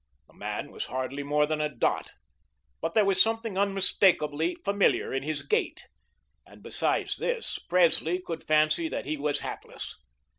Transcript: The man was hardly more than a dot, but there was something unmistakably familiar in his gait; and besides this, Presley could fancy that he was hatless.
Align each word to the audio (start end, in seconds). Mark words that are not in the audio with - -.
The 0.27 0.33
man 0.33 0.71
was 0.71 0.85
hardly 0.87 1.21
more 1.21 1.45
than 1.45 1.61
a 1.61 1.69
dot, 1.69 2.13
but 2.81 2.95
there 2.95 3.05
was 3.05 3.21
something 3.21 3.55
unmistakably 3.55 4.55
familiar 4.65 5.13
in 5.13 5.21
his 5.21 5.43
gait; 5.43 5.85
and 6.43 6.63
besides 6.63 7.17
this, 7.17 7.59
Presley 7.69 8.19
could 8.19 8.43
fancy 8.43 8.87
that 8.87 9.05
he 9.05 9.15
was 9.15 9.41
hatless. 9.41 9.97